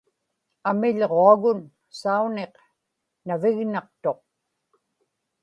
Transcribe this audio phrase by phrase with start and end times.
[0.69, 1.59] amiḷġuagun
[1.99, 2.53] sauniq
[3.27, 4.21] navignaqtuq